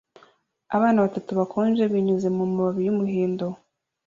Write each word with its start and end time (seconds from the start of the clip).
Abana 0.75 1.03
batatu 1.05 1.31
bakonje 1.39 1.83
binyuze 1.93 2.27
mumababi 2.35 2.81
yumuhindo 2.83 3.45